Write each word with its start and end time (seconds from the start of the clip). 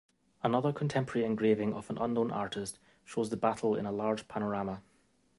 Another 0.41 0.73
contemporary 0.73 1.27
engraving 1.27 1.75
of 1.75 1.87
an 1.91 1.99
unknown 1.99 2.31
artist 2.31 2.79
shows 3.05 3.29
the 3.29 3.37
battle 3.37 3.75
in 3.75 3.85
a 3.85 3.91
large 3.91 4.27
panorama. 4.27 4.81